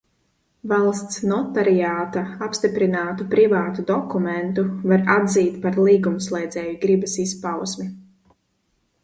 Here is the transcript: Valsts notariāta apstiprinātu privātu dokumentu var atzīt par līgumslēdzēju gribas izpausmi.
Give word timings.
Valsts 0.69 1.19
notariāta 1.31 2.23
apstiprinātu 2.45 3.27
privātu 3.35 3.85
dokumentu 3.91 4.65
var 4.93 5.05
atzīt 5.17 5.61
par 5.67 5.79
līgumslēdzēju 5.91 6.75
gribas 6.87 7.21
izpausmi. 7.27 7.89